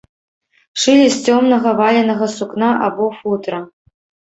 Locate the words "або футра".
2.91-3.67